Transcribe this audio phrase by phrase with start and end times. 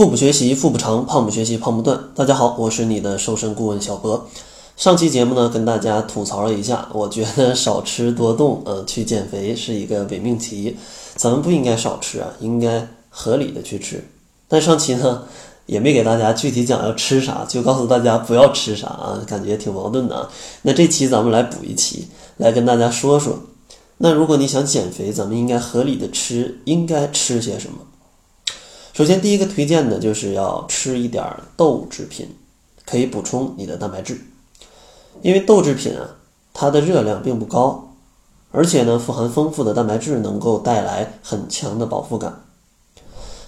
[0.00, 2.00] 腹部学习腹部长，胖不学习胖不断。
[2.14, 4.26] 大家好，我是你的瘦身顾问小博。
[4.74, 10.74] 上期节目呢，跟大家吐槽了一下，我觉得少吃多动，呃，去减肥是一个伪命题。
[11.16, 14.02] 咱们不应该少吃啊，应该合理的去吃。
[14.48, 15.24] 但上期呢，
[15.66, 20.30] 也没给大家具体讲要吃啥，就告诉大家不要吃啥啊，感觉挺矛盾的啊。
[20.62, 22.08] 那这期咱们来补一期，
[22.38, 23.38] 来跟大家说说。
[23.98, 27.80] 那如果你想减肥，咱们应该合理的吃，应该吃些什么？
[29.00, 31.24] 首先，第一个推荐的就是要吃一点
[31.56, 32.36] 豆制品，
[32.84, 34.20] 可以补充你的蛋白质。
[35.22, 36.16] 因为豆制品啊，
[36.52, 37.94] 它的热量并不高，
[38.50, 42.42] 而且呢，富含丰富的蛋白质，能够带来很强的饱腹感，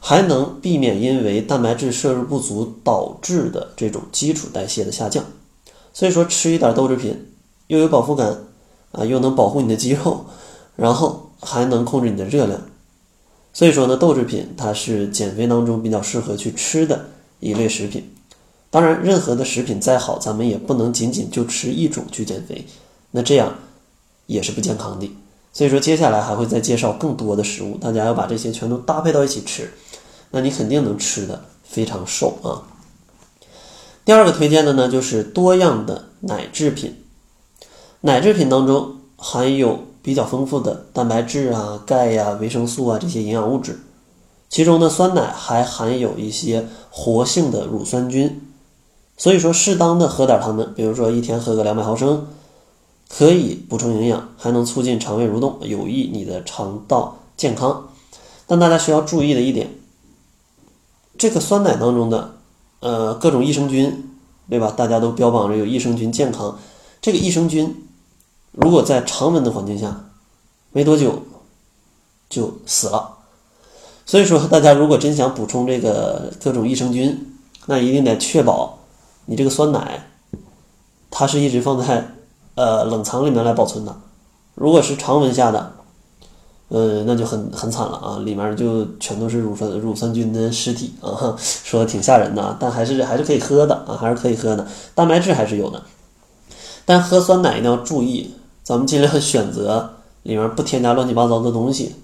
[0.00, 5.24] 还能避免因为蛋白质摄入不足导致的这种基础代谢的下降。
[5.94, 7.26] 所以说，吃一点豆制品，
[7.68, 8.36] 又有饱腹感
[8.92, 10.26] 啊，又能保护你的肌肉。
[10.76, 12.60] 然后还能控制你的热量，
[13.52, 17.06] 所以说呢，豆制品它是减肥当中比较适合去吃的
[17.40, 18.08] 一类食品。
[18.70, 22.64] 当然，任何的食品再好，咱们也不能仅仅就吃一种去减肥，
[23.10, 23.52] 那这样
[24.26, 25.10] 也是不健康的。
[25.52, 29.72] 所以说，接下来还会再介绍更多的食物，大家要把这些全都搭配到一起吃，
[30.30, 32.62] 那你肯定能吃的非常瘦啊。
[34.04, 36.94] 第二个推荐的呢，就是多样的奶制品，
[38.02, 39.87] 奶制品当中含有。
[40.02, 43.80] 比较丰富的蛋白质啊、钙呀、维生素啊这些营养物质，
[44.48, 48.40] 其中呢，酸奶还含有一些活性的乳酸菌，
[49.16, 52.28] 所以说适当的喝点它们，比如说一天喝个两百毫升，
[53.08, 57.88] 可以补充营养，还能促进肠胃蠕动，有益你的肠道健康。
[58.46, 59.70] 但大家需要注意的一点，
[61.18, 62.34] 这个酸奶当中的
[62.80, 64.08] 呃各种益生菌，
[64.48, 64.72] 对吧？
[64.74, 66.58] 大家都标榜着有益生菌健康，
[67.02, 67.84] 这个益生菌。
[68.60, 70.04] 如果在常温的环境下，
[70.72, 71.22] 没多久
[72.28, 73.16] 就死了。
[74.04, 78.78] 所以说，大家如果真想补充这个各种益生菌，那一定得确保
[79.26, 80.08] 你这个酸奶，
[81.10, 82.14] 它是一直放在
[82.56, 83.94] 呃冷藏里面来保存的。
[84.54, 85.74] 如果是常温下的，
[86.68, 94.66] 呃，那就很很惨了啊，里面就全都是乳酸乳酸菌的尸体啊，说的挺吓人的，但还是还是可以喝的啊，还是可以喝的，
[94.96, 95.80] 蛋白质还是有的。
[96.84, 98.34] 但喝酸奶一定要注意。
[98.68, 101.96] 咱们尽量选择里面不添加乱七八糟的东西，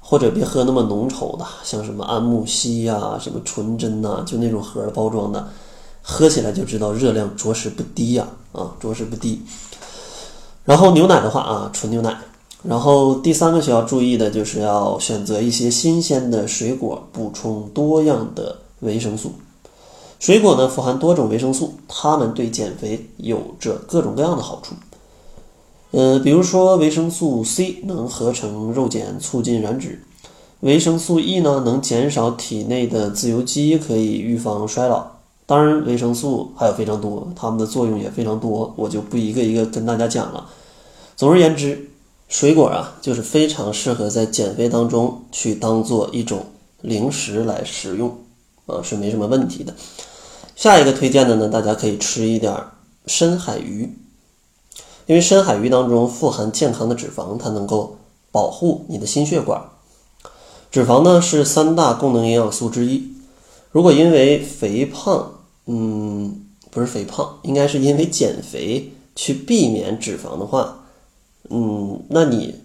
[0.00, 5.48] 或者别喝那么浓稠的，像什么安慕希呀、什么纯真呐，就那种盒包装的，
[6.00, 9.42] 喝起来就知道热量着实不低呀，啊，着实不低。
[10.64, 12.16] 然后牛奶的话啊，纯牛奶。
[12.62, 19.32] 然后第三个需要注意的就是要选择一些新鲜的水果，补充多样的维生素。
[20.20, 24.74] 水果呢富含多种维生素，它们对减肥有着各种各样的好处。
[25.92, 29.98] 呃，比如说维生素 C 能合成肉碱，促进燃脂；
[30.60, 35.04] 维生素 E 呢能减少体内的自由基，可以预防衰老。
[35.46, 40.48] 当然，维生素还有非常多，它们的作用也非常多，我就不一个一个跟大家讲了。
[41.16, 41.90] 总而言之，
[42.28, 46.46] 水果啊，就是非常适合在减肥当中去当做一种
[46.82, 48.16] 零食来食用，
[48.66, 49.74] 啊，是没什么问题的。
[50.54, 52.56] 下一个推荐的呢，大家可以吃一点
[53.06, 53.92] 深海鱼。
[55.10, 57.96] 因为深海鱼当中富含健康的脂肪，它能够
[58.30, 59.60] 保护你的心血管。
[60.70, 63.10] 脂肪呢是三大功能营养素之一。
[63.72, 65.32] 如果因为肥胖，
[65.66, 70.84] 嗯，不是肥胖，应该是因为减肥去避免脂肪的话，
[71.48, 72.60] 嗯，那你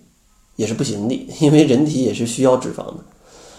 [0.55, 2.97] 也是不行的，因为人体也是需要脂肪的。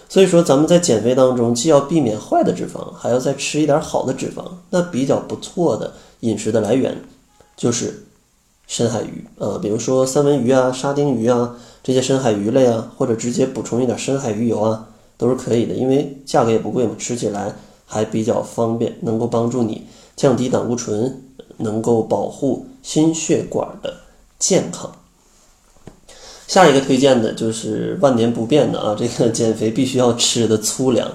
[0.09, 4.45] 所以说，咱们在减肥当中，既要避免坏的脂肪，还要再吃一点好的脂肪。
[4.71, 7.03] 那比较不错的饮食的来源
[7.57, 8.06] 就是。
[8.66, 17.54] 深海鱼啊，比如说三文鱼啊、沙丁鱼啊这些深海鱼类啊，或者直接补充一点深海鱼油啊，都是可以的，因为价格也不贵嘛，吃起来
[17.87, 21.22] 还比较方便，能够帮助你降低胆固醇，
[21.59, 23.94] 能够保护心血管的
[24.38, 24.93] 健康。
[26.48, 31.10] 下一个推荐的就是万年不变的啊， 这个减肥必须要吃的粗粮，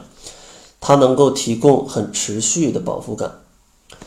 [0.79, 3.31] 它能够提供很持续的饱腹感。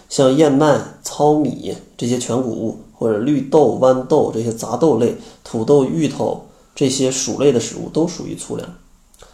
[0.08, 8.68] 像燕麦、糙米这些全谷物，或者绿豆、豌豆这些杂豆类、土豆、芋头这些薯类的食物都属于粗粮，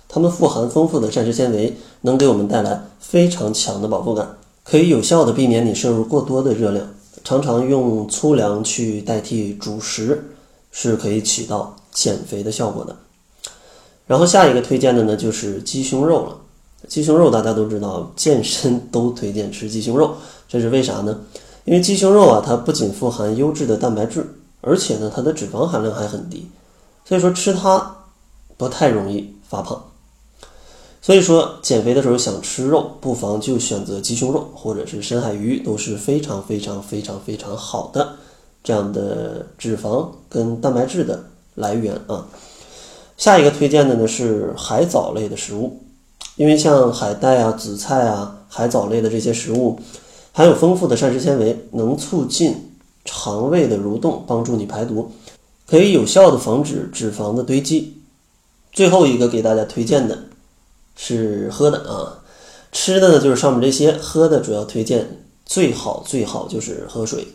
[0.09, 6.87] 它们富含丰富的膳食纤维，能给我们带来非常强的饱腹感，可以有效的避免你摄入过多的热量。
[7.23, 10.33] 常常用粗粮去代替主食，
[10.73, 12.97] 是可以起到减肥的效果的。
[14.07, 16.37] 然后下一个推荐的呢，就是鸡胸肉了。
[16.89, 20.15] 鸡胸肉大家都知道，健身都推荐吃鸡胸肉，
[20.49, 21.21] 这是为啥呢？
[21.65, 24.27] 因为鸡胸肉啊，它不仅富含优质的蛋白质，
[24.61, 26.49] 而且呢，它的脂肪含量还很低，
[27.05, 27.97] 所以说吃它
[28.57, 29.85] 不太容易发胖。
[31.03, 31.21] 所以。
[31.21, 38.17] 说，减肥的时候想吃肉，不妨就选择鸡胸肉或者是深海鱼，都是非常非常非常非常好的
[38.63, 41.25] 这样的脂肪跟蛋白质的
[41.55, 42.27] 来源啊。
[43.17, 45.81] 下一个推荐的呢是海藻类的食物，
[46.37, 49.79] 因为像海带啊、紫菜啊、海藻类的这些食物，
[50.41, 52.73] 含有丰富的膳食纤维，能促进
[53.05, 55.13] 肠胃的蠕动，帮助你排毒，
[55.67, 57.99] 可以有效的防止脂肪的堆积。
[58.73, 60.19] 最后一个给大家推荐的。
[60.97, 62.25] 是喝的啊，
[62.73, 67.27] 吃的呢就是上面这些，喝的主要推荐最好最好就是喝水，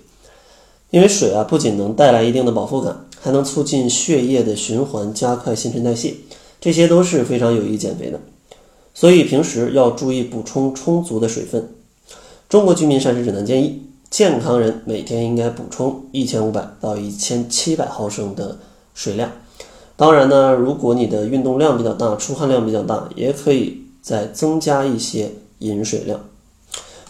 [0.89, 6.15] 因为水啊不仅能带来一定的饱腹感，还能促进血液的循环，加快新陈代谢，
[6.59, 8.19] 这些都是非常有益减肥的。
[8.95, 11.69] 所以平时要注意补充充足的水分。
[12.55, 18.57] 中国居民膳食指南建议，健康人每天应该补充一千五百到一千七百毫升的
[18.93, 19.29] 水量。
[19.97, 26.21] 当然呢，如果你的运动量比较大，出汗量比较大，也可以再增加一些饮水量。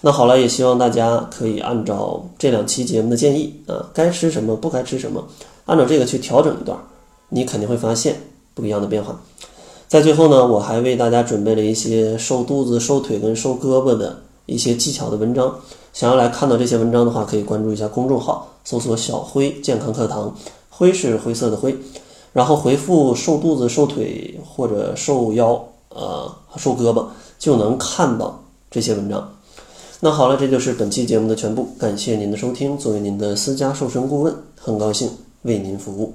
[0.01, 5.27] 那好了，也希望大家可以按照这两期节目的建议啊，该吃什么，不该吃什么，
[5.65, 6.75] 按照这个去调整一段，
[7.29, 8.15] 你肯定会发现
[8.55, 9.21] 不一样的变化。
[9.87, 15.53] 在最后呢，我还为大家准备了一些瘦肚子、瘦腿跟瘦胳膊的一些技巧的文章。
[15.93, 20.35] 想要来看到这些文章的话，可以关注一下公众号，搜索“小辉健康课堂”，
[20.69, 21.75] 灰是灰色的灰。
[22.33, 27.05] 然后回复瘦肚子、瘦腿或者瘦腰，呃，瘦胳膊，
[27.39, 29.33] 就能看到这些文章。
[30.01, 32.77] 那好了，这就是本期节目的全部，感谢您的收听。
[32.77, 35.09] 作为您的私家瘦身顾问，很高兴
[35.43, 36.13] 为您服务。